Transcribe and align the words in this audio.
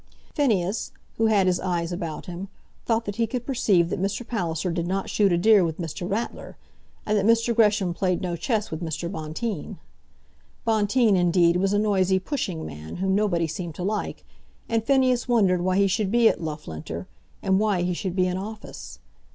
Phineas, 0.33 0.91
who 1.17 1.27
had 1.27 1.45
his 1.45 1.59
eyes 1.59 1.91
about 1.91 2.25
him, 2.25 2.47
thought 2.87 3.05
that 3.05 3.17
he 3.17 3.27
could 3.27 3.45
perceive 3.45 3.91
that 3.91 4.01
Mr. 4.01 4.27
Palliser 4.27 4.71
did 4.71 4.87
not 4.87 5.11
shoot 5.11 5.31
a 5.31 5.37
deer 5.37 5.63
with 5.63 5.77
Mr. 5.77 6.09
Ratler, 6.09 6.57
and 7.05 7.15
that 7.15 7.23
Mr. 7.23 7.55
Gresham 7.55 7.93
played 7.93 8.19
no 8.19 8.35
chess 8.35 8.71
with 8.71 8.81
Mr. 8.81 9.11
Bonteen. 9.11 9.77
Bonteen, 10.65 11.15
indeed, 11.15 11.57
was 11.57 11.71
a 11.71 11.77
noisy 11.77 12.17
pushing 12.17 12.65
man 12.65 12.95
whom 12.95 13.13
nobody 13.13 13.45
seemed 13.45 13.75
to 13.75 13.83
like, 13.83 14.25
and 14.67 14.83
Phineas 14.83 15.27
wondered 15.27 15.61
why 15.61 15.77
he 15.77 15.85
should 15.85 16.09
be 16.11 16.27
at 16.27 16.41
Loughlinter, 16.41 17.05
and 17.43 17.59
why 17.59 17.83
he 17.83 17.93
should 17.93 18.15
be 18.15 18.25
in 18.25 18.37
office. 18.37 18.97